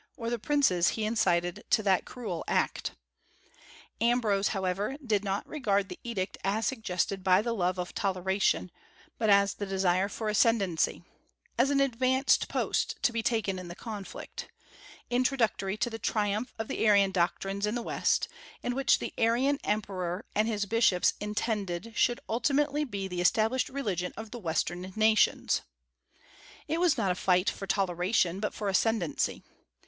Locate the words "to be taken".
13.03-13.59